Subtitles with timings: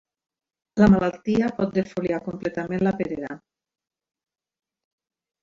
[0.83, 3.31] La malaltia pot defoliar completament la perera.